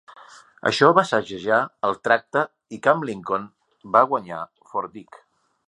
Això 0.69 0.87
va 0.99 1.03
segellar 1.09 1.59
el 1.89 1.93
tracte 2.07 2.43
i 2.77 2.81
Camp 2.87 3.05
Lincoln 3.11 3.47
va 3.97 4.05
guanyar 4.15 4.41
Fort 4.73 4.97
Dick. 4.99 5.25